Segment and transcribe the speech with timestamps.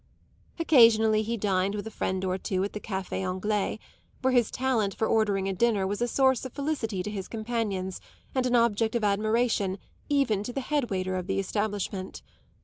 [0.57, 3.77] Occasionally he dined with a friend or two at the Café Anglais,
[4.23, 8.01] where his talent for ordering a dinner was a source of felicity to his companions
[8.33, 9.77] and an object of admiration
[10.09, 12.23] even to the headwaiter of the establishment.